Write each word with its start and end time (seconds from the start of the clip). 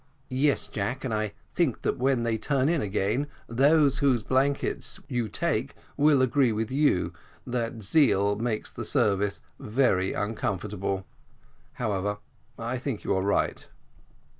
"Yes, 0.33 0.65
Jack, 0.67 1.05
and 1.05 1.13
I 1.13 1.31
think 1.53 1.85
when 1.85 2.23
they 2.23 2.35
turn 2.35 2.69
in 2.69 2.81
again, 2.81 3.27
those 3.47 3.99
whose 3.99 4.23
blankets 4.23 4.99
you 5.07 5.29
take 5.29 5.75
will 5.95 6.23
agree 6.23 6.51
with 6.51 6.71
you 6.71 7.13
that 7.45 7.83
zeal 7.83 8.35
makes 8.35 8.71
the 8.71 8.83
service 8.83 9.41
very 9.59 10.13
uncomfortable. 10.13 11.05
However, 11.73 12.17
I 12.57 12.79
think 12.79 13.03
you 13.03 13.13
are 13.13 13.21
right." 13.21 13.67